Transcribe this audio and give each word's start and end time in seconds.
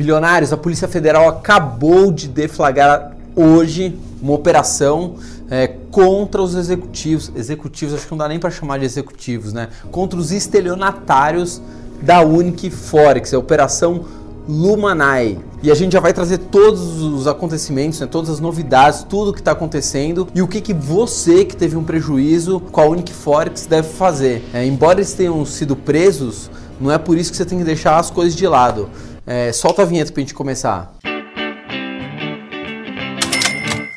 Bilionários, 0.00 0.50
a 0.50 0.56
Polícia 0.56 0.88
Federal 0.88 1.28
acabou 1.28 2.10
de 2.10 2.26
deflagrar 2.26 3.12
hoje 3.36 3.94
uma 4.22 4.32
operação 4.32 5.16
é, 5.50 5.66
contra 5.90 6.40
os 6.40 6.54
executivos, 6.54 7.30
executivos, 7.36 7.94
acho 7.94 8.06
que 8.06 8.10
não 8.10 8.16
dá 8.16 8.26
nem 8.26 8.38
para 8.38 8.50
chamar 8.50 8.78
de 8.78 8.86
executivos, 8.86 9.52
né? 9.52 9.68
Contra 9.90 10.18
os 10.18 10.32
estelionatários 10.32 11.60
da 12.00 12.22
Unique 12.22 12.70
Forex, 12.70 13.34
a 13.34 13.38
operação 13.38 14.06
Lumanai. 14.48 15.38
E 15.62 15.70
a 15.70 15.74
gente 15.74 15.92
já 15.92 16.00
vai 16.00 16.14
trazer 16.14 16.38
todos 16.38 17.02
os 17.02 17.26
acontecimentos, 17.26 18.00
né, 18.00 18.06
todas 18.06 18.30
as 18.30 18.40
novidades, 18.40 19.04
tudo 19.06 19.34
que 19.34 19.40
está 19.40 19.52
acontecendo 19.52 20.26
e 20.34 20.40
o 20.40 20.48
que, 20.48 20.62
que 20.62 20.72
você 20.72 21.44
que 21.44 21.54
teve 21.54 21.76
um 21.76 21.84
prejuízo 21.84 22.58
com 22.72 22.80
a 22.80 22.86
Unique 22.86 23.12
Forex 23.12 23.66
deve 23.66 23.88
fazer. 23.88 24.42
É, 24.54 24.64
embora 24.64 24.98
eles 24.98 25.12
tenham 25.12 25.44
sido 25.44 25.76
presos, 25.76 26.50
não 26.80 26.90
é 26.90 26.96
por 26.96 27.18
isso 27.18 27.30
que 27.30 27.36
você 27.36 27.44
tem 27.44 27.58
que 27.58 27.64
deixar 27.64 27.98
as 27.98 28.10
coisas 28.10 28.34
de 28.34 28.46
lado. 28.46 28.88
É, 29.26 29.52
solta 29.52 29.82
a 29.82 29.84
vinheta 29.84 30.12
para 30.12 30.20
a 30.20 30.24
gente 30.24 30.34
começar. 30.34 30.94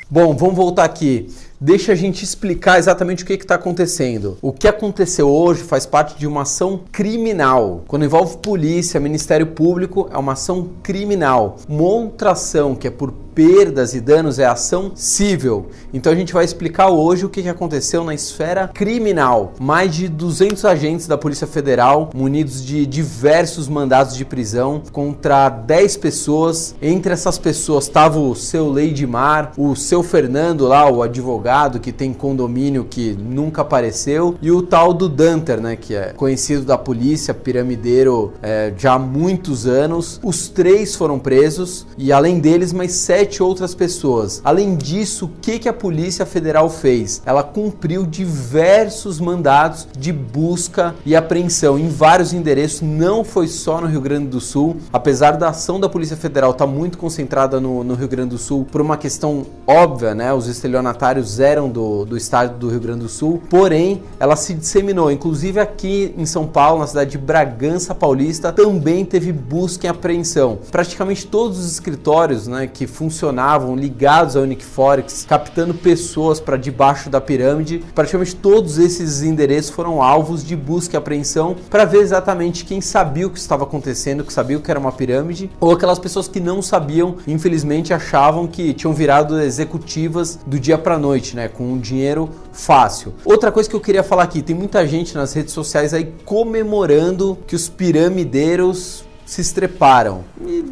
Bom, 0.10 0.36
vamos 0.36 0.56
voltar 0.56 0.84
aqui 0.84 1.28
deixa 1.64 1.94
a 1.94 1.96
gente 1.96 2.26
explicar 2.26 2.78
exatamente 2.78 3.24
o 3.24 3.26
que 3.26 3.34
está 3.34 3.56
acontecendo. 3.56 4.38
O 4.42 4.52
que 4.52 4.68
aconteceu 4.68 5.30
hoje 5.30 5.64
faz 5.64 5.86
parte 5.86 6.20
de 6.20 6.28
uma 6.28 6.42
ação 6.42 6.82
criminal. 6.92 7.86
Quando 7.88 8.04
envolve 8.04 8.38
polícia, 8.40 9.00
Ministério 9.00 9.48
Público, 9.48 10.10
é 10.12 10.18
uma 10.18 10.34
ação 10.34 10.72
criminal. 10.84 11.56
Uma 11.70 11.84
outra 11.84 12.32
ação 12.32 12.76
que 12.76 12.88
é 12.88 12.92
por 12.92 13.14
perdas 13.34 13.94
e 13.94 14.02
danos 14.02 14.40
é 14.40 14.46
ação 14.46 14.92
civil. 14.96 15.68
Então 15.94 16.12
a 16.12 16.16
gente 16.16 16.34
vai 16.34 16.46
explicar 16.46 16.90
hoje 16.90 17.26
o 17.26 17.30
que 17.30 17.48
aconteceu 17.48 18.04
na 18.04 18.14
esfera 18.14 18.70
criminal. 18.74 19.54
Mais 19.60 19.94
de 19.96 20.08
200 20.08 20.64
agentes 20.66 21.08
da 21.08 21.18
Polícia 21.18 21.48
Federal, 21.48 22.10
munidos 22.14 22.64
de 22.64 22.86
diversos 22.86 23.68
mandados 23.68 24.16
de 24.16 24.26
prisão 24.26 24.82
contra 24.92 25.50
10 25.50 25.98
pessoas. 25.98 26.76
Entre 26.82 27.14
essas 27.14 27.38
pessoas 27.38 27.86
estava 27.86 28.20
o 28.20 28.36
seu 28.36 28.70
Leidmar, 28.70 29.52
o 29.58 29.76
seu 29.76 30.04
Fernando 30.04 30.68
lá, 30.68 30.90
o 30.90 31.02
advogado 31.02 31.80
que 31.80 31.92
tem 31.92 32.14
condomínio 32.14 32.86
que 32.90 33.14
nunca 33.14 33.62
apareceu, 33.62 34.36
e 34.42 34.52
o 34.52 34.62
tal 34.62 34.94
do 34.94 35.10
Danter, 35.10 35.60
né, 35.60 35.76
que 35.76 35.96
é 35.96 36.14
conhecido 36.14 36.64
da 36.64 36.78
polícia, 36.78 37.34
piramideiro 37.34 38.34
é, 38.42 38.74
já 38.78 38.94
há 38.94 39.00
muitos 39.00 39.66
anos. 39.66 40.20
Os 40.24 40.50
três 40.50 40.96
foram 40.96 41.20
presos 41.20 41.86
e 41.98 42.12
além 42.12 42.40
deles 42.40 42.74
mais 42.74 42.94
sete 42.94 43.23
sete 43.24 43.42
outras 43.42 43.74
pessoas. 43.74 44.42
Além 44.44 44.76
disso, 44.76 45.26
o 45.26 45.32
que, 45.42 45.58
que 45.58 45.70
a 45.70 45.74
Polícia 45.74 46.26
Federal 46.26 46.70
fez? 46.70 47.22
Ela 47.26 47.42
cumpriu 47.42 48.06
diversos 48.06 49.20
mandados 49.20 49.88
de 49.98 50.12
busca 50.12 50.94
e 51.06 51.16
apreensão 51.16 51.80
em 51.80 51.88
vários 51.88 52.34
endereços, 52.34 52.82
não 52.82 53.24
foi 53.24 53.48
só 53.48 53.80
no 53.80 53.88
Rio 53.88 54.02
Grande 54.02 54.28
do 54.28 54.42
Sul, 54.42 54.76
apesar 54.92 55.32
da 55.32 55.50
ação 55.50 55.80
da 55.80 55.88
Polícia 55.88 56.18
Federal 56.18 56.52
estar 56.52 56.66
tá 56.66 56.72
muito 56.72 56.98
concentrada 56.98 57.62
no, 57.62 57.84
no, 57.84 57.94
Rio 57.94 58.10
Grande 58.10 58.32
do 58.32 58.38
Sul 58.38 58.68
por 58.70 58.82
uma 58.82 58.98
questão 58.98 59.46
óbvia, 59.66 60.14
né? 60.14 60.34
Os 60.34 60.48
estelionatários 60.48 61.40
eram 61.40 61.70
do, 61.70 62.04
do 62.04 62.18
estado 62.18 62.58
do 62.58 62.70
Rio 62.70 62.82
Grande 62.82 63.02
do 63.02 63.10
Sul, 63.10 63.42
porém 63.50 64.04
ela 64.20 64.36
se 64.36 64.54
disseminou, 64.54 65.10
inclusive 65.10 65.62
aqui 65.62 66.14
em 66.18 66.26
São 66.26 66.46
Paulo, 66.46 66.80
na 66.80 66.88
cidade 66.88 67.12
de 67.12 67.18
Bragança 67.18 67.96
Paulista, 67.96 68.52
também 68.52 69.06
teve 69.06 69.32
busca 69.32 69.88
e 69.88 69.90
apreensão. 69.90 70.60
Praticamente 70.72 71.26
todos 71.26 71.58
os 71.58 71.72
escritórios 71.72 72.48
né, 72.48 72.68
que 72.68 72.86
funcionam 72.86 73.13
funcionavam 73.14 73.76
ligados 73.76 74.36
ao 74.36 74.44
Forex, 74.60 75.26
captando 75.28 75.74
pessoas 75.74 76.40
para 76.40 76.58
debaixo 76.58 77.10
da 77.10 77.22
pirâmide. 77.22 77.84
Praticamente 77.94 78.36
todos 78.36 78.80
esses 78.80 79.22
endereços 79.22 79.70
foram 79.70 80.02
alvos 80.02 80.44
de 80.44 80.56
busca 80.56 80.96
e 80.96 80.98
apreensão 80.98 81.56
para 81.70 81.86
ver 81.86 82.00
exatamente 82.00 82.66
quem 82.66 82.82
sabia 82.82 83.28
o 83.28 83.30
que 83.30 83.38
estava 83.38 83.64
acontecendo, 83.64 84.24
que 84.24 84.34
sabia 84.34 84.60
que 84.60 84.72
era 84.72 84.80
uma 84.80 84.92
pirâmide, 84.92 85.50
ou 85.60 85.72
aquelas 85.72 86.00
pessoas 86.00 86.28
que 86.28 86.40
não 86.40 86.62
sabiam, 86.62 87.18
infelizmente 87.28 87.94
achavam 87.94 88.48
que 88.48 88.74
tinham 88.74 88.94
virado 88.94 89.40
executivas 89.40 90.40
do 90.46 90.60
dia 90.60 90.78
para 90.78 90.98
noite, 90.98 91.36
né, 91.36 91.48
com 91.48 91.64
um 91.64 91.80
dinheiro 91.80 92.30
fácil. 92.52 93.14
Outra 93.24 93.52
coisa 93.52 93.70
que 93.70 93.76
eu 93.76 93.82
queria 93.82 94.04
falar 94.04 94.24
aqui, 94.24 94.42
tem 94.42 94.56
muita 94.56 94.88
gente 94.88 95.14
nas 95.14 95.34
redes 95.34 95.54
sociais 95.54 95.94
aí 95.94 96.14
comemorando 96.26 97.38
que 97.46 97.56
os 97.56 97.70
piramideiros 97.70 99.04
se 99.26 99.42
estreparam. 99.42 100.24
E 100.46 100.66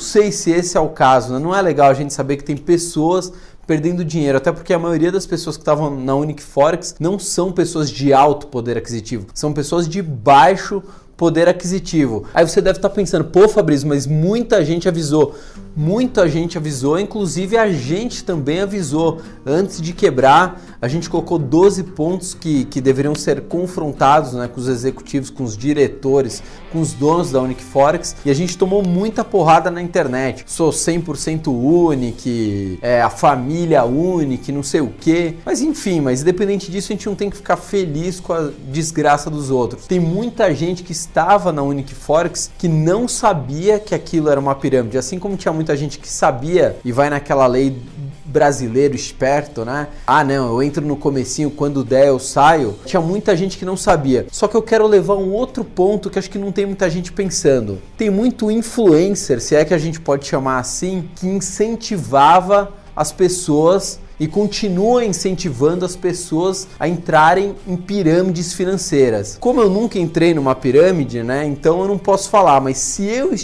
sei 0.00 0.32
se 0.32 0.50
esse 0.50 0.76
é 0.76 0.80
o 0.80 0.88
caso, 0.88 1.34
né? 1.34 1.38
não 1.38 1.54
é 1.54 1.62
legal 1.62 1.90
a 1.90 1.94
gente 1.94 2.12
saber 2.12 2.36
que 2.36 2.44
tem 2.44 2.56
pessoas 2.56 3.32
perdendo 3.66 4.04
dinheiro, 4.04 4.38
até 4.38 4.50
porque 4.50 4.72
a 4.72 4.78
maioria 4.80 5.12
das 5.12 5.26
pessoas 5.26 5.56
que 5.56 5.62
estavam 5.62 5.94
na 5.94 6.12
Unique 6.16 6.42
Forex 6.42 6.96
não 6.98 7.20
são 7.20 7.52
pessoas 7.52 7.88
de 7.88 8.12
alto 8.12 8.48
poder 8.48 8.76
aquisitivo, 8.76 9.26
são 9.32 9.52
pessoas 9.52 9.88
de 9.88 10.02
baixo 10.02 10.82
poder 11.20 11.48
aquisitivo. 11.48 12.24
Aí 12.32 12.48
você 12.48 12.62
deve 12.62 12.78
estar 12.78 12.88
pensando, 12.88 13.26
pô, 13.26 13.46
Fabrício, 13.46 13.86
mas 13.86 14.06
muita 14.06 14.64
gente 14.64 14.88
avisou. 14.88 15.34
Muita 15.76 16.28
gente 16.28 16.58
avisou, 16.58 16.98
inclusive 16.98 17.56
a 17.56 17.70
gente 17.70 18.24
também 18.24 18.60
avisou. 18.60 19.20
Antes 19.46 19.80
de 19.80 19.92
quebrar, 19.92 20.60
a 20.82 20.88
gente 20.88 21.08
colocou 21.08 21.38
12 21.38 21.84
pontos 21.84 22.34
que, 22.34 22.64
que 22.64 22.80
deveriam 22.80 23.14
ser 23.14 23.42
confrontados 23.42 24.32
né, 24.32 24.48
com 24.48 24.60
os 24.60 24.68
executivos, 24.68 25.30
com 25.30 25.44
os 25.44 25.56
diretores, 25.56 26.42
com 26.72 26.80
os 26.80 26.92
donos 26.92 27.30
da 27.30 27.40
Unique 27.40 27.62
Forex 27.62 28.16
e 28.24 28.30
a 28.30 28.34
gente 28.34 28.56
tomou 28.56 28.82
muita 28.82 29.22
porrada 29.22 29.70
na 29.70 29.82
internet. 29.82 30.44
Sou 30.46 30.70
100% 30.70 31.48
Unique, 31.48 32.78
é, 32.82 33.02
a 33.02 33.10
família 33.10 33.84
Unique, 33.84 34.50
não 34.52 34.62
sei 34.62 34.80
o 34.80 34.88
que. 34.88 35.36
Mas 35.44 35.60
enfim, 35.60 36.00
mas 36.00 36.22
independente 36.22 36.70
disso, 36.70 36.92
a 36.92 36.96
gente 36.96 37.06
não 37.06 37.14
tem 37.14 37.30
que 37.30 37.36
ficar 37.36 37.56
feliz 37.56 38.18
com 38.18 38.32
a 38.32 38.50
desgraça 38.72 39.30
dos 39.30 39.50
outros. 39.50 39.86
Tem 39.86 40.00
muita 40.00 40.54
gente 40.54 40.82
que 40.82 40.92
estava 40.92 41.52
na 41.52 41.62
Unique 41.62 41.94
Forex 41.94 42.50
que 42.58 42.68
não 42.68 43.06
sabia 43.06 43.78
que 43.78 43.94
aquilo 43.94 44.28
era 44.28 44.40
uma 44.40 44.54
pirâmide, 44.54 44.98
assim 44.98 45.18
como 45.18 45.36
tinha 45.36 45.52
muita 45.60 45.76
gente 45.76 45.98
que 45.98 46.08
sabia 46.08 46.78
e 46.82 46.90
vai 46.90 47.10
naquela 47.10 47.46
lei 47.46 47.76
brasileiro 48.24 48.94
esperto, 48.94 49.62
né? 49.62 49.88
Ah, 50.06 50.24
não, 50.24 50.48
eu 50.54 50.62
entro 50.62 50.84
no 50.86 50.96
comecinho, 50.96 51.50
quando 51.50 51.84
der 51.84 52.08
eu 52.08 52.18
saio. 52.18 52.76
Tinha 52.86 53.00
muita 53.00 53.36
gente 53.36 53.58
que 53.58 53.64
não 53.64 53.76
sabia. 53.76 54.26
Só 54.30 54.48
que 54.48 54.56
eu 54.56 54.62
quero 54.62 54.86
levar 54.86 55.16
um 55.16 55.32
outro 55.32 55.62
ponto 55.62 56.08
que 56.08 56.18
acho 56.18 56.30
que 56.30 56.38
não 56.38 56.50
tem 56.50 56.64
muita 56.64 56.88
gente 56.88 57.12
pensando. 57.12 57.78
Tem 57.98 58.08
muito 58.08 58.50
influencer, 58.50 59.40
se 59.40 59.54
é 59.54 59.64
que 59.64 59.74
a 59.74 59.78
gente 59.78 60.00
pode 60.00 60.26
chamar 60.26 60.58
assim, 60.58 61.10
que 61.16 61.26
incentivava 61.26 62.72
as 62.96 63.12
pessoas 63.12 64.00
e 64.20 64.28
continua 64.28 65.02
incentivando 65.02 65.82
as 65.82 65.96
pessoas 65.96 66.68
a 66.78 66.86
entrarem 66.86 67.56
em 67.66 67.74
pirâmides 67.74 68.52
financeiras. 68.52 69.38
Como 69.40 69.62
eu 69.62 69.70
nunca 69.70 69.98
entrei 69.98 70.34
numa 70.34 70.54
pirâmide, 70.54 71.22
né? 71.22 71.46
Então 71.46 71.80
eu 71.80 71.88
não 71.88 71.96
posso 71.96 72.28
falar, 72.28 72.60
mas 72.60 72.76
se 72.76 73.04
eu 73.04 73.34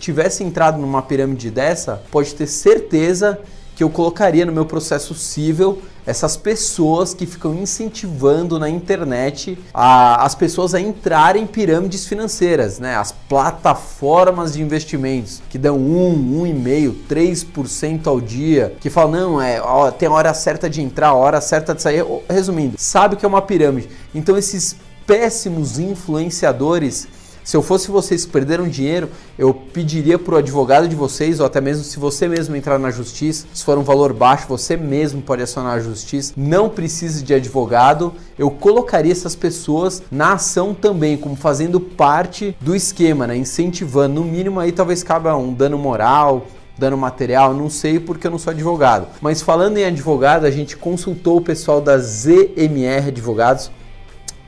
tivesse 0.00 0.42
entrado 0.42 0.78
numa 0.78 1.00
pirâmide 1.00 1.48
dessa, 1.48 2.02
pode 2.10 2.34
ter 2.34 2.48
certeza 2.48 3.38
que 3.76 3.84
eu 3.84 3.90
colocaria 3.90 4.44
no 4.44 4.52
meu 4.52 4.66
processo 4.66 5.14
civil 5.14 5.80
essas 6.06 6.36
pessoas 6.36 7.12
que 7.12 7.26
ficam 7.26 7.54
incentivando 7.54 8.58
na 8.58 8.70
internet 8.70 9.58
a, 9.74 10.24
as 10.24 10.34
pessoas 10.34 10.74
a 10.74 10.80
entrarem 10.80 11.42
em 11.42 11.46
pirâmides 11.46 12.06
financeiras, 12.06 12.78
né? 12.78 12.96
As 12.96 13.12
plataformas 13.12 14.52
de 14.52 14.62
investimentos 14.62 15.42
que 15.50 15.58
dão 15.58 15.76
1, 15.76 16.44
1,5, 16.44 16.94
3% 17.10 18.06
ao 18.06 18.20
dia, 18.20 18.76
que 18.80 18.88
falam, 18.88 19.10
não, 19.10 19.42
é, 19.42 19.60
ó, 19.60 19.90
tem 19.90 20.08
a 20.08 20.12
hora 20.12 20.32
certa 20.32 20.70
de 20.70 20.80
entrar, 20.80 21.08
a 21.08 21.14
hora 21.14 21.40
certa 21.40 21.74
de 21.74 21.82
sair. 21.82 22.04
Resumindo, 22.30 22.76
sabe 22.78 23.16
que 23.16 23.24
é 23.24 23.28
uma 23.28 23.42
pirâmide. 23.42 23.88
Então 24.14 24.38
esses 24.38 24.76
péssimos 25.06 25.78
influenciadores 25.78 27.06
se 27.46 27.56
eu 27.56 27.62
fosse 27.62 27.92
vocês 27.92 28.24
que 28.24 28.32
perderam 28.32 28.68
dinheiro, 28.68 29.08
eu 29.38 29.54
pediria 29.54 30.18
para 30.18 30.34
o 30.34 30.38
advogado 30.38 30.88
de 30.88 30.96
vocês, 30.96 31.38
ou 31.38 31.46
até 31.46 31.60
mesmo 31.60 31.84
se 31.84 31.96
você 31.96 32.26
mesmo 32.26 32.56
entrar 32.56 32.76
na 32.76 32.90
justiça, 32.90 33.46
se 33.54 33.64
for 33.64 33.78
um 33.78 33.84
valor 33.84 34.12
baixo, 34.12 34.48
você 34.48 34.76
mesmo 34.76 35.22
pode 35.22 35.42
acionar 35.42 35.76
a 35.76 35.78
justiça. 35.78 36.32
Não 36.36 36.68
precise 36.68 37.22
de 37.22 37.32
advogado. 37.32 38.12
Eu 38.36 38.50
colocaria 38.50 39.12
essas 39.12 39.36
pessoas 39.36 40.02
na 40.10 40.32
ação 40.32 40.74
também, 40.74 41.16
como 41.16 41.36
fazendo 41.36 41.78
parte 41.78 42.56
do 42.60 42.74
esquema, 42.74 43.28
né? 43.28 43.36
incentivando. 43.36 44.16
No 44.16 44.24
mínimo 44.24 44.58
aí 44.58 44.72
talvez 44.72 45.04
caiba 45.04 45.36
um 45.36 45.54
dano 45.54 45.78
moral, 45.78 46.48
dano 46.76 46.96
material, 46.96 47.54
não 47.54 47.70
sei 47.70 48.00
porque 48.00 48.26
eu 48.26 48.32
não 48.32 48.40
sou 48.40 48.50
advogado. 48.50 49.06
Mas 49.20 49.40
falando 49.40 49.78
em 49.78 49.84
advogado, 49.84 50.46
a 50.46 50.50
gente 50.50 50.76
consultou 50.76 51.36
o 51.36 51.40
pessoal 51.40 51.80
da 51.80 51.96
ZMR 51.96 53.06
Advogados. 53.06 53.70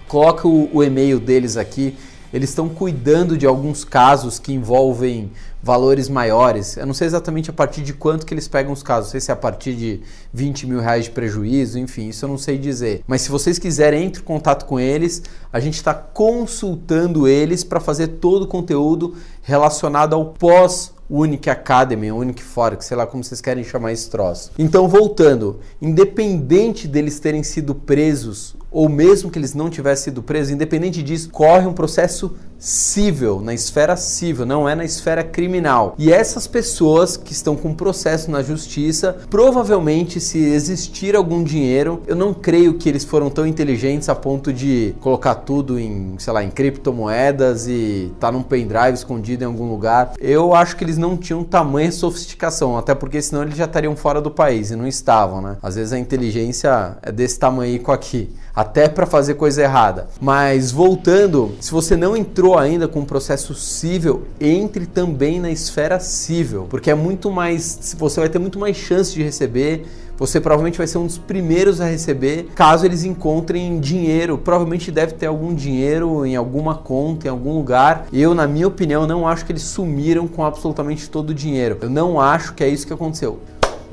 Coloca 0.09 0.49
o, 0.49 0.69
o 0.73 0.83
e-mail 0.83 1.21
deles 1.21 1.57
aqui 1.57 1.95
eles 2.33 2.51
estão 2.51 2.69
cuidando 2.69 3.37
de 3.37 3.47
alguns 3.47 3.85
casos 3.85 4.39
que 4.39 4.53
envolvem 4.53 5.31
valores 5.63 6.09
maiores. 6.09 6.77
Eu 6.77 6.87
não 6.87 6.95
sei 6.95 7.07
exatamente 7.07 7.51
a 7.51 7.53
partir 7.53 7.83
de 7.83 7.93
quanto 7.93 8.25
que 8.25 8.33
eles 8.33 8.47
pegam 8.47 8.73
os 8.73 8.83
casos, 8.83 9.09
não 9.09 9.11
sei 9.13 9.21
se 9.21 9.31
é 9.31 9.35
a 9.35 9.37
partir 9.37 9.75
de 9.75 10.01
20 10.33 10.67
mil 10.67 10.81
reais 10.81 11.05
de 11.05 11.11
prejuízo, 11.11 11.79
enfim, 11.79 12.09
isso 12.09 12.25
eu 12.25 12.29
não 12.29 12.39
sei 12.39 12.59
dizer. 12.59 13.03
Mas 13.07 13.23
se 13.23 13.31
vocês 13.31 13.59
quiserem, 13.59 14.05
entre 14.05 14.23
em 14.23 14.25
contato 14.25 14.67
com 14.67 14.79
eles, 14.79 15.23
a 15.53 15.59
gente 15.61 15.75
está 15.75 15.95
consultando 15.95 17.27
eles 17.27 17.65
para 17.65 17.81
fazer 17.81 18.09
todo 18.09 18.43
o 18.43 18.47
conteúdo 18.47 19.15
relacionado 19.43 20.15
ao 20.15 20.27
pós 20.27 20.93
Unique 21.11 21.49
Academy, 21.49 22.13
Unique 22.13 22.43
Forex, 22.43 22.85
sei 22.85 22.97
lá 22.97 23.07
como 23.07 23.25
vocês 23.25 23.41
querem 23.41 23.65
chamar 23.65 23.93
esse 23.93 24.11
troço. 24.11 24.51
Então, 24.59 24.87
voltando, 24.87 25.61
independente 25.81 26.87
deles 26.87 27.19
terem 27.19 27.43
sido 27.43 27.75
presos 27.75 28.55
ou 28.71 28.89
mesmo 28.89 29.31
que 29.31 29.39
eles 29.39 29.55
não 29.55 29.71
tivessem 29.71 30.05
sido 30.05 30.23
presos, 30.23 30.53
independente 30.53 31.03
disso, 31.03 31.31
corre 31.31 31.67
um 31.67 31.73
processo 31.73 32.37
civil, 32.59 33.41
na 33.41 33.55
esfera 33.55 33.97
civil, 33.97 34.45
não 34.45 34.69
é 34.69 34.75
na 34.75 34.85
esfera 34.85 35.23
criminal. 35.23 35.95
E 35.97 36.13
essas 36.13 36.47
pessoas 36.47 37.17
que 37.17 37.33
estão 37.33 37.55
com 37.55 37.73
processo 37.73 38.31
na 38.31 38.43
justiça, 38.43 39.17
provavelmente 39.31 40.21
se 40.21 40.39
existir 40.39 41.15
algum 41.15 41.43
dinheiro, 41.43 42.03
eu 42.07 42.17
não 42.17 42.35
creio 42.35 42.75
que 42.75 42.89
eles 42.89 43.05
foram 43.05 43.31
tão 43.31 43.47
inteligentes 43.47 44.09
a 44.09 44.15
ponto 44.15 44.53
de 44.53 44.95
colocar 45.01 45.37
tudo 45.37 45.79
em, 45.79 46.17
sei 46.19 46.33
lá, 46.33 46.43
em 46.43 46.51
criptomoedas 46.51 47.69
e 47.69 48.13
tá 48.19 48.33
num 48.33 48.43
pendrive 48.43 48.95
escondido 48.95 49.45
em 49.45 49.47
algum 49.47 49.71
lugar. 49.71 50.15
Eu 50.19 50.55
acho 50.55 50.77
que 50.77 50.83
eles 50.83 50.99
não 50.99 51.17
tinham 51.17 51.45
tamanha 51.45 51.93
sofisticação, 51.93 52.77
até 52.77 52.95
porque 52.95 53.23
senão 53.23 53.43
eles 53.43 53.57
já 53.57 53.67
estariam 53.67 53.95
fora 53.95 54.21
do 54.21 54.31
país 54.31 54.71
e 54.73 54.77
não 54.77 54.87
estavam, 54.87 55.41
né? 55.41 55.57
Às 55.63 55.77
vezes 55.77 55.93
a 55.93 55.99
inteligência 55.99 56.99
é 57.03 57.13
desse 57.13 57.39
tamanho 57.39 57.81
aqui, 57.89 58.31
até 58.59 58.89
para 58.89 59.07
fazer 59.07 59.35
coisa 59.35 59.63
errada. 59.63 60.09
Mas 60.21 60.73
voltando, 60.73 61.55
se 61.61 61.71
você 61.71 61.97
não 61.97 62.17
entrou 62.17 62.59
ainda 62.59 62.89
com 62.89 62.99
um 62.99 63.05
processo 63.05 63.55
civil, 63.55 64.25
entre 64.41 64.85
também 64.85 65.39
na 65.39 65.49
esfera 65.49 66.01
civil, 66.01 66.67
porque 66.69 66.91
é 66.91 66.95
muito 66.95 67.31
mais, 67.31 67.95
você 67.97 68.19
vai 68.19 68.29
ter 68.29 68.41
muito 68.41 68.59
mais 68.59 68.77
chance 68.77 69.15
de 69.15 69.23
receber, 69.23 69.87
você 70.19 70.41
provavelmente 70.41 70.77
vai 70.77 70.89
ser 70.89 70.99
um 70.99 71.07
dos 71.07 71.19
primeiros 71.19 71.81
a 71.81 71.85
receber, 71.85 72.49
caso 72.57 72.85
eles 72.85 73.05
encontrem 73.05 73.79
dinheiro. 73.79 74.37
Provavelmente 74.37 74.91
deve 74.91 75.13
ter 75.13 75.27
algum 75.27 75.55
dinheiro 75.55 76.27
em 76.27 76.35
alguma 76.35 76.75
conta, 76.75 77.29
em 77.29 77.31
algum 77.31 77.55
lugar. 77.55 78.09
Eu, 78.13 78.35
na 78.35 78.49
minha 78.49 78.67
opinião, 78.67 79.07
não 79.07 79.29
acho 79.29 79.47
que 79.47 79.53
eles 79.53 79.63
sumiram 79.63 80.27
com 80.27 80.45
absolutamente 80.45 81.09
todo 81.09 81.31
o 81.31 81.35
dinheiro. 81.35 81.79
Eu 81.81 81.89
não 81.89 82.21
acho 82.21 82.55
que 82.55 82.65
é 82.65 82.69
isso 82.69 82.85
que 82.85 82.93
aconteceu. 82.93 83.39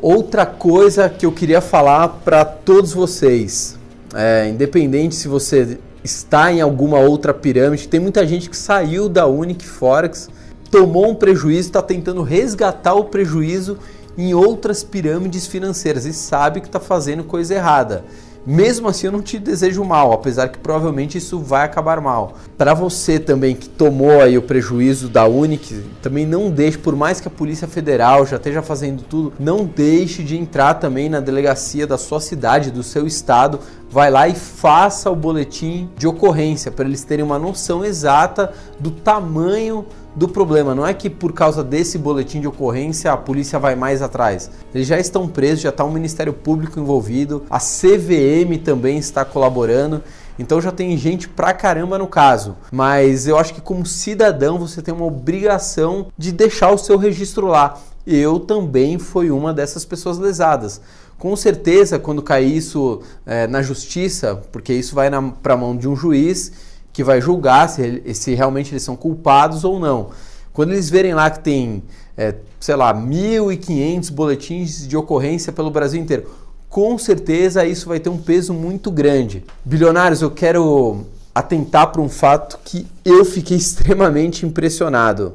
Outra 0.02 0.44
coisa 0.44 1.08
que 1.08 1.28
eu 1.28 1.32
queria 1.32 1.62
falar 1.62 2.08
para 2.26 2.44
todos 2.44 2.92
vocês, 2.92 3.78
é, 4.16 4.50
independente 4.50 5.14
se 5.14 5.28
você 5.28 5.78
está 6.04 6.52
em 6.52 6.62
alguma 6.62 7.00
outra 7.00 7.34
pirâmide. 7.34 7.88
Tem 7.88 8.00
muita 8.00 8.26
gente 8.26 8.50
que 8.50 8.58
saiu 8.58 9.10
da 9.10 9.28
Unic 9.28 9.66
Forex, 9.68 10.30
tomou 10.72 11.10
um 11.10 11.16
prejuízo, 11.16 11.68
está 11.68 11.82
tentando 11.82 12.22
resgatar 12.22 12.94
o 12.94 13.06
prejuízo 13.06 13.78
em 14.18 14.34
outras 14.34 14.84
pirâmides 14.84 15.46
financeiras 15.46 16.06
e 16.06 16.14
sabe 16.14 16.62
que 16.62 16.68
está 16.68 16.80
fazendo 16.80 17.24
coisa 17.24 17.54
errada. 17.54 18.06
Mesmo 18.46 18.88
assim, 18.88 19.08
eu 19.08 19.12
não 19.12 19.24
te 19.24 19.40
desejo 19.40 19.84
mal, 19.84 20.14
apesar 20.14 20.50
que 20.50 20.60
provavelmente 20.60 21.18
isso 21.18 21.40
vai 21.40 21.66
acabar 21.66 22.00
mal. 22.00 22.36
Para 22.56 22.76
você 22.76 23.18
também 23.18 23.56
que 23.56 23.68
tomou 23.68 24.22
aí 24.22 24.38
o 24.38 24.42
prejuízo 24.44 25.10
da 25.10 25.26
Unic, 25.26 25.84
também 26.00 26.28
não 26.28 26.52
deixe, 26.52 26.78
por 26.78 26.96
mais 26.96 27.20
que 27.20 27.28
a 27.28 27.32
Polícia 27.32 27.68
Federal 27.68 28.24
já 28.24 28.36
esteja 28.36 28.62
fazendo 28.62 29.02
tudo, 29.02 29.34
não 29.40 29.66
deixe 29.66 30.22
de 30.22 30.38
entrar 30.38 30.76
também 30.76 31.10
na 31.10 31.20
delegacia 31.20 31.88
da 31.88 31.98
sua 31.98 32.20
cidade, 32.22 32.70
do 32.70 32.84
seu 32.84 33.08
estado, 33.08 33.60
vai 33.96 34.12
lá 34.12 34.28
e 34.28 34.36
faça 34.36 35.10
o 35.10 35.16
boletim 35.16 35.90
de 35.98 36.06
ocorrência 36.06 36.70
para 36.70 36.84
eles 36.84 37.06
terem 37.06 37.24
uma 37.24 37.40
noção 37.40 37.86
exata 37.86 38.52
do 38.78 38.92
tamanho 38.92 39.86
do 40.14 40.28
problema. 40.28 40.76
Não 40.76 40.86
é 40.86 40.94
que 40.94 41.10
por 41.10 41.32
causa 41.32 41.64
desse 41.64 41.98
boletim 41.98 42.42
de 42.42 42.48
ocorrência 42.48 43.10
a 43.14 43.16
polícia 43.16 43.58
vai 43.58 43.74
mais 43.74 44.02
atrás. 44.02 44.52
Eles 44.74 44.86
já 44.86 45.00
estão 45.00 45.30
presos, 45.30 45.62
já 45.62 45.70
está 45.70 45.86
o 45.86 45.92
Ministério 45.94 46.34
Público 46.34 46.78
envolvido, 46.78 47.46
a 47.50 47.58
CVM 47.58 48.62
também 48.62 48.98
está 48.98 49.24
colaborando. 49.24 50.04
Então 50.38 50.60
já 50.60 50.74
tem 50.74 50.98
gente 50.98 51.30
pra 51.30 51.54
caramba 51.54 51.98
no 51.98 52.08
caso. 52.08 52.58
Mas 52.74 53.30
eu 53.30 53.40
acho 53.40 53.54
que 53.54 53.62
como 53.62 53.86
cidadão 53.86 54.60
você 54.60 54.82
tem 54.82 54.94
uma 54.94 55.06
obrigação 55.06 56.08
de 56.18 56.34
deixar 56.34 56.70
o 56.70 56.78
seu 56.78 56.98
registro 56.98 57.48
lá. 57.48 57.80
Eu 58.06 58.42
também 58.42 59.00
fui 59.00 59.32
uma 59.32 59.54
dessas 59.54 59.86
pessoas 59.86 60.18
lesadas. 60.18 60.82
Com 61.18 61.36
certeza, 61.36 61.98
quando 61.98 62.22
cair 62.22 62.56
isso 62.56 63.02
é, 63.26 63.48
na 63.48 63.62
justiça, 63.62 64.36
porque 64.52 64.74
isso 64.74 64.94
vai 64.94 65.10
para 65.42 65.54
a 65.54 65.58
mão 65.58 65.76
de 65.76 65.88
um 65.88 65.96
juiz 65.96 66.52
que 66.92 67.04
vai 67.04 67.20
julgar 67.20 67.68
se, 67.70 68.14
se 68.14 68.34
realmente 68.36 68.72
eles 68.72 68.84
são 68.84 68.96
culpados 68.96 69.64
ou 69.64 69.80
não. 69.80 70.10
Quando 70.54 70.72
eles 70.72 70.90
verem 70.90 71.14
lá 71.14 71.30
que 71.30 71.40
tem, 71.40 71.84
é, 72.16 72.36
sei 72.60 72.76
lá, 72.76 72.94
1.500 72.94 74.12
boletins 74.12 74.88
de 74.88 74.96
ocorrência 74.96 75.52
pelo 75.52 75.70
Brasil 75.70 76.02
inteiro, 76.02 76.30
com 76.70 76.98
certeza 76.98 77.66
isso 77.66 77.88
vai 77.88 78.00
ter 78.00 78.10
um 78.10 78.18
peso 78.18 78.54
muito 78.54 78.92
grande. 78.92 79.44
Bilionários, 79.64 80.22
eu 80.22 80.32
quero 80.32 81.06
atentar 81.34 81.92
para 81.92 82.02
um 82.02 82.10
fato 82.10 82.60
que 82.64 82.88
eu 83.04 83.26
fiquei 83.26 83.56
extremamente 83.58 84.46
impressionado. 84.46 85.34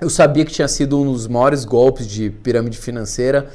Eu 0.00 0.10
sabia 0.10 0.44
que 0.44 0.52
tinha 0.52 0.68
sido 0.68 1.00
um 1.00 1.12
dos 1.12 1.26
maiores 1.26 1.64
golpes 1.64 2.06
de 2.06 2.30
pirâmide 2.30 2.78
financeira, 2.78 3.50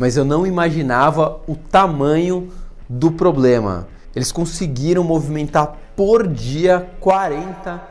mas 0.00 0.16
eu 0.16 0.24
não 0.24 0.46
imaginava 0.46 1.40
o 1.46 1.54
tamanho 1.54 2.48
do 2.88 3.10
problema. 3.10 3.86
Eles 4.16 4.32
conseguiram 4.32 5.04
movimentar 5.04 5.76
por 5.94 6.26
dia 6.26 6.88
40 7.00 7.82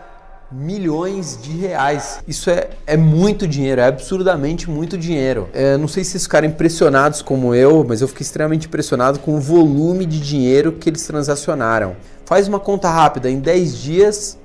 milhões 0.52 1.38
de 1.40 1.52
reais. 1.52 2.20
Isso 2.28 2.50
é, 2.50 2.72
é 2.88 2.98
muito 2.98 3.48
dinheiro, 3.48 3.80
é 3.80 3.86
absurdamente 3.86 4.68
muito 4.68 4.98
dinheiro. 4.98 5.50
É, 5.54 5.78
não 5.78 5.88
sei 5.88 6.04
se 6.04 6.10
vocês 6.10 6.24
ficaram 6.24 6.48
impressionados 6.48 7.22
como 7.22 7.54
eu, 7.54 7.86
mas 7.88 8.02
eu 8.02 8.08
fiquei 8.08 8.24
extremamente 8.24 8.66
impressionado 8.66 9.20
com 9.20 9.36
o 9.36 9.40
volume 9.40 10.04
de 10.08 10.20
dinheiro 10.20 10.72
que 10.72 10.90
eles 10.90 11.06
transacionaram. 11.06 11.96
Faz 12.26 12.48
uma 12.48 12.60
conta 12.60 12.90
rápida, 12.90 13.30
em 13.30 13.40
10 13.40 13.78
dias, 13.78 14.38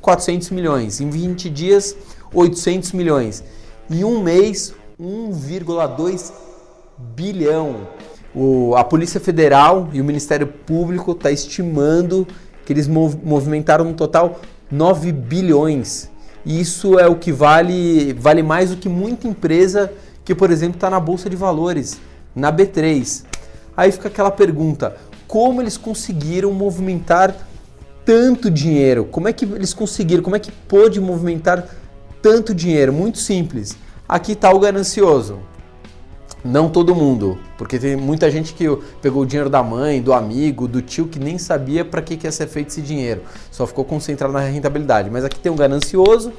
400 0.00 0.50
milhões, 0.50 1.00
em 1.00 1.08
20 1.08 1.48
dias, 1.48 1.94
800 2.34 2.90
milhões, 2.90 3.44
em 3.88 4.02
um 4.02 4.20
mês, 4.20 4.74
1,2 5.00 6.50
bilhão. 7.14 7.88
O, 8.34 8.74
a 8.76 8.84
Polícia 8.84 9.20
Federal 9.20 9.88
e 9.92 10.00
o 10.00 10.04
Ministério 10.04 10.46
Público 10.46 11.12
está 11.12 11.30
estimando 11.30 12.26
que 12.64 12.72
eles 12.72 12.86
mov 12.86 13.16
movimentaram 13.22 13.84
no 13.84 13.94
total 13.94 14.40
9 14.70 15.12
bilhões. 15.12 16.10
Isso 16.44 16.98
é 16.98 17.06
o 17.06 17.16
que 17.16 17.30
vale, 17.30 18.14
vale 18.14 18.42
mais 18.42 18.70
do 18.70 18.76
que 18.76 18.88
muita 18.88 19.28
empresa 19.28 19.92
que, 20.24 20.34
por 20.34 20.50
exemplo, 20.50 20.76
está 20.76 20.88
na 20.88 20.98
Bolsa 20.98 21.28
de 21.28 21.36
Valores, 21.36 22.00
na 22.34 22.52
B3. 22.52 23.24
Aí 23.76 23.92
fica 23.92 24.08
aquela 24.08 24.30
pergunta: 24.30 24.96
como 25.28 25.60
eles 25.60 25.76
conseguiram 25.76 26.52
movimentar 26.52 27.34
tanto 28.04 28.50
dinheiro? 28.50 29.04
Como 29.04 29.28
é 29.28 29.32
que 29.32 29.44
eles 29.44 29.72
conseguiram? 29.74 30.22
Como 30.22 30.36
é 30.36 30.38
que 30.38 30.50
pôde 30.50 31.00
movimentar 31.00 31.68
tanto 32.20 32.54
dinheiro? 32.54 32.92
Muito 32.92 33.18
simples. 33.18 33.76
Aqui 34.08 34.32
está 34.32 34.52
o 34.52 34.58
ganancioso. 34.58 35.38
Não 36.44 36.68
todo 36.68 36.92
mundo, 36.94 37.38
porque 37.56 37.78
tem 37.78 37.94
muita 37.94 38.28
gente 38.28 38.52
que 38.52 38.66
pegou 39.00 39.22
o 39.22 39.26
dinheiro 39.26 39.48
da 39.48 39.62
mãe, 39.62 40.02
do 40.02 40.12
amigo, 40.12 40.66
do 40.66 40.82
tio 40.82 41.06
que 41.06 41.18
nem 41.18 41.38
sabia 41.38 41.84
para 41.84 42.02
que, 42.02 42.16
que 42.16 42.26
ia 42.26 42.32
ser 42.32 42.48
feito 42.48 42.68
esse 42.68 42.82
dinheiro, 42.82 43.22
só 43.50 43.64
ficou 43.64 43.84
concentrado 43.84 44.32
na 44.32 44.40
rentabilidade. 44.40 45.08
Mas 45.08 45.24
aqui 45.24 45.38
tem 45.38 45.52
um 45.52 45.56
ganancioso 45.56 46.32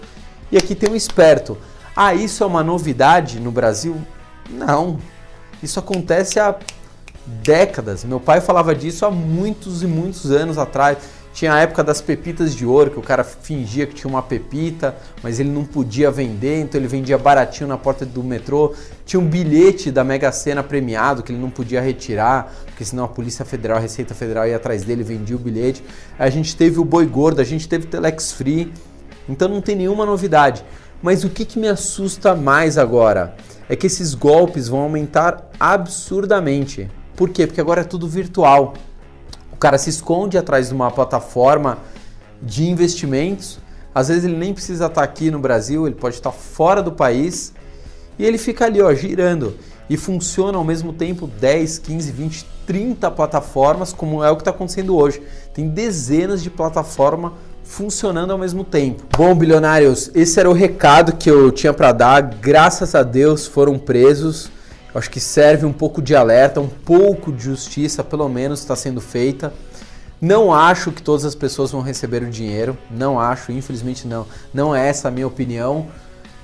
e 0.52 0.58
aqui 0.58 0.76
tem 0.76 0.90
um 0.90 0.96
esperto. 0.96 1.58
Ah, 1.96 2.14
isso 2.14 2.44
é 2.44 2.48
uma 2.48 2.64
novidade 2.64 3.40
no 3.40 3.50
Brasil? 3.50 3.96
Não. 4.50 5.00
Isso 5.62 5.80
acontece 5.80 6.38
há 6.38 6.56
décadas. 7.26 8.04
Meu 8.04 8.20
pai 8.20 8.42
falava 8.42 8.76
disso 8.76 9.06
há 9.06 9.12
muitos 9.12 9.84
e 9.84 9.88
muitos 9.88 10.32
anos 10.32 10.58
atrás. 10.58 10.98
Tinha 11.34 11.52
a 11.52 11.60
época 11.60 11.84
das 11.84 12.00
pepitas 12.00 12.54
de 12.54 12.64
ouro, 12.64 12.92
que 12.92 13.00
o 13.00 13.02
cara 13.02 13.24
fingia 13.24 13.88
que 13.88 13.96
tinha 13.96 14.10
uma 14.10 14.22
pepita, 14.22 14.96
mas 15.24 15.40
ele 15.40 15.50
não 15.50 15.66
podia 15.66 16.12
vender, 16.12 16.62
então 16.62 16.80
ele 16.80 16.88
vendia 16.88 17.18
baratinho 17.18 17.68
na 17.68 17.76
porta 17.76 18.06
do 18.06 18.24
metrô. 18.24 18.76
Tinha 19.04 19.20
um 19.20 19.26
bilhete 19.26 19.90
da 19.90 20.04
Mega 20.04 20.32
Sena 20.32 20.62
premiado 20.62 21.24
que 21.24 21.32
ele 21.32 21.42
não 21.42 21.50
podia 21.50 21.82
retirar, 21.82 22.54
porque 22.68 22.86
senão 22.86 23.06
a 23.06 23.08
Polícia 23.08 23.44
Federal, 23.44 23.78
a 23.78 23.82
Receita 23.82 24.14
Federal 24.14 24.48
ia 24.48 24.58
atrás 24.58 24.84
dele, 24.84 25.04
vendia 25.04 25.36
o 25.36 25.40
bilhete. 25.40 25.84
A 26.20 26.30
gente 26.30 26.56
teve 26.56 26.80
o 26.80 26.86
Boi 26.86 27.08
Gordo, 27.08 27.42
a 27.42 27.44
gente 27.44 27.68
teve 27.68 27.88
o 27.88 27.90
Telex 27.90 28.32
Free, 28.32 28.72
então 29.28 29.48
não 29.48 29.60
tem 29.60 29.76
nenhuma 29.76 30.06
novidade. 30.06 30.64
Mas 31.02 31.24
o 31.24 31.30
que, 31.30 31.46
que 31.46 31.58
me 31.58 31.68
assusta 31.68 32.36
mais 32.36 32.78
agora 32.78 33.36
é 33.68 33.76
que 33.76 33.88
esses 33.88 34.14
golpes 34.14 34.68
vão 34.68 34.82
aumentar 34.82 35.50
absurdamente. 35.60 36.90
Por 37.16 37.30
quê? 37.30 37.48
Porque 37.48 37.60
agora 37.60 37.82
é 37.82 37.84
tudo 37.84 38.08
virtual 38.08 38.76
cara 39.64 39.78
se 39.78 39.90
esconde 39.90 40.38
atrás 40.38 40.68
de 40.68 40.74
uma 40.74 40.92
plataforma 40.92 41.78
de 42.42 42.66
investimentos. 42.68 43.60
Às 43.96 44.10
vezes 44.10 44.26
ele 44.26 44.36
nem 44.36 44.54
precisa 44.54 44.88
estar 44.88 45.02
aqui 45.02 45.32
no 45.32 45.40
Brasil, 45.40 45.88
ele 45.88 45.96
pode 45.96 46.16
estar 46.16 46.34
fora 46.34 46.84
do 46.84 46.92
país 46.92 47.54
e 48.20 48.26
ele 48.26 48.38
fica 48.38 48.66
ali, 48.66 48.82
ó, 48.82 48.94
girando. 48.94 49.56
E 49.90 49.96
funciona 49.96 50.58
ao 50.58 50.66
mesmo 50.66 50.92
tempo 50.92 51.28
10, 51.28 51.80
15, 51.80 52.12
20, 52.12 52.46
30 52.68 53.10
plataformas, 53.12 53.94
como 53.94 54.22
é 54.22 54.30
o 54.30 54.36
que 54.36 54.42
está 54.42 54.52
acontecendo 54.52 54.98
hoje. 54.98 55.22
Tem 55.54 55.70
dezenas 55.70 56.44
de 56.44 56.50
plataformas 56.50 57.32
funcionando 57.64 58.32
ao 58.32 58.38
mesmo 58.38 58.66
tempo. 58.66 59.06
Bom, 59.18 59.34
bilionários, 59.34 60.12
esse 60.14 60.38
era 60.42 60.50
o 60.50 60.54
recado 60.54 61.16
que 61.16 61.32
eu 61.32 61.50
tinha 61.54 61.74
para 61.74 61.94
dar. 61.94 62.22
Graças 62.22 62.96
a 62.96 63.02
Deus 63.02 63.48
foram 63.48 63.80
presos 63.80 64.52
acho 64.94 65.10
que 65.10 65.20
serve 65.20 65.66
um 65.66 65.74
pouco 65.74 66.02
de 66.02 66.16
alerta, 66.16 66.62
um 66.62 66.68
pouco 66.68 67.32
de 67.32 67.44
justiça, 67.44 68.04
pelo 68.04 68.28
menos, 68.30 68.60
está 68.60 68.76
sendo 68.76 69.02
feita. 69.02 69.54
Não 70.22 70.54
acho 70.54 70.92
que 70.92 71.02
todas 71.02 71.26
as 71.26 71.36
pessoas 71.36 71.72
vão 71.72 71.82
receber 71.82 72.24
o 72.24 72.30
dinheiro, 72.30 72.78
não 72.90 73.20
acho, 73.20 73.52
infelizmente 73.52 74.08
não. 74.08 74.26
Não 74.54 74.74
é 74.74 74.88
essa 74.88 75.10
a 75.10 75.12
minha 75.12 75.28
opinião, 75.28 75.88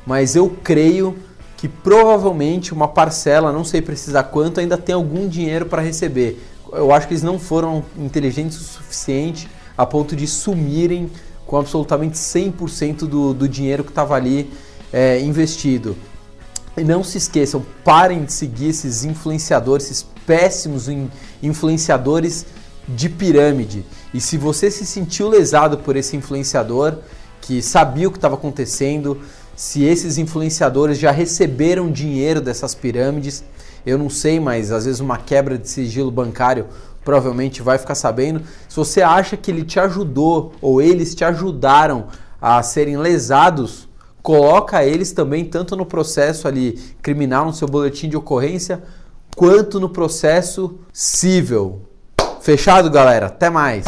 mas 0.06 0.36
eu 0.36 0.50
creio 0.64 1.18
que 1.56 1.68
provavelmente 1.68 2.74
uma 2.74 2.88
parcela, 2.88 3.52
não 3.52 3.64
sei 3.64 3.82
precisar 3.82 4.24
quanto, 4.24 4.60
ainda 4.60 4.78
tem 4.78 4.96
algum 4.96 5.28
dinheiro 5.28 5.66
para 5.66 5.82
receber. 5.82 6.42
eu 6.72 6.92
acho 6.92 7.08
que 7.08 7.14
eles 7.14 7.24
não 7.24 7.40
foram 7.40 7.84
inteligentes 7.98 8.60
o 8.60 8.64
suficiente 8.64 9.50
a 9.78 9.86
ponto 9.86 10.16
de 10.16 10.28
sumirem 10.28 11.10
com 11.46 11.58
absolutamente 11.58 12.18
100% 12.18 13.08
do, 13.08 13.34
do 13.34 13.48
dinheiro 13.48 13.84
que 13.84 13.92
estava 13.92 14.16
ali 14.16 14.52
é, 14.92 15.20
investido. 15.22 15.96
E 16.80 16.84
não 16.84 17.04
se 17.04 17.18
esqueçam, 17.18 17.66
parem 17.84 18.24
de 18.24 18.32
seguir 18.32 18.70
esses 18.70 19.04
influenciadores, 19.04 19.88
esses 19.88 20.06
péssimos 20.26 20.88
influenciadores 21.44 22.46
de 22.88 23.10
pirâmide. 23.10 23.86
E 24.14 24.22
se 24.22 24.38
você 24.38 24.72
se 24.72 24.86
sentiu 24.86 25.28
lesado 25.28 25.80
por 25.80 25.98
esse 25.98 26.16
influenciador, 26.16 27.00
que 27.42 27.62
sabia 27.62 28.08
o 28.08 28.12
que 28.12 28.18
estava 28.18 28.36
acontecendo, 28.36 29.20
se 29.58 29.84
esses 29.84 30.18
influenciadores 30.18 30.98
já 30.98 31.12
receberam 31.12 31.92
dinheiro 31.92 32.40
dessas 32.40 32.74
pirâmides, 32.74 33.44
eu 33.86 33.98
não 33.98 34.10
sei, 34.10 34.40
mas 34.40 34.72
às 34.72 34.86
vezes 34.86 35.02
uma 35.02 35.18
quebra 35.18 35.58
de 35.58 35.68
sigilo 35.68 36.10
bancário 36.10 36.68
provavelmente 37.04 37.62
vai 37.62 37.78
ficar 37.78 37.96
sabendo. 37.96 38.42
Se 38.70 38.76
você 38.78 39.02
acha 39.02 39.36
que 39.36 39.52
ele 39.52 39.66
te 39.66 39.82
ajudou 39.82 40.54
ou 40.62 40.82
eles 40.82 41.14
te 41.14 41.26
ajudaram 41.26 42.08
a 42.42 42.64
serem 42.64 42.96
lesados, 42.96 43.89
coloca 44.22 44.84
eles 44.84 45.12
também 45.12 45.46
tanto 45.46 45.76
no 45.76 45.86
processo 45.86 46.48
ali 46.48 46.74
criminal, 47.02 47.46
no 47.46 47.54
seu 47.54 47.68
boletim 47.68 48.10
de 48.10 48.18
ocorrência, 48.18 48.84
quanto 49.36 49.80
no 49.80 49.90
processo 49.90 50.80
civil. 50.92 51.82
Fechado, 52.42 52.90
galera? 52.90 53.28
Até 53.28 53.50
mais! 53.50 53.86